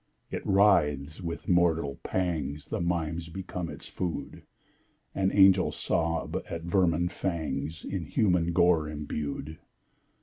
—it 0.31 0.43
writhes!—with 0.47 1.47
mortal 1.47 1.99
pangs 2.01 2.69
The 2.69 2.81
mimes 2.81 3.29
become 3.29 3.69
its 3.69 3.87
food, 3.87 4.41
And 5.13 5.29
the 5.29 5.35
angels 5.37 5.75
sob 5.77 6.41
at 6.49 6.63
vermin 6.63 7.07
fangs 7.09 7.85
In 7.85 8.05
human 8.05 8.51
gore 8.51 8.89
imbued. 8.89 9.59